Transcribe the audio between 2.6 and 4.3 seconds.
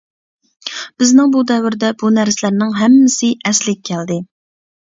ھەممىسى ئەسلىگە كەلدى.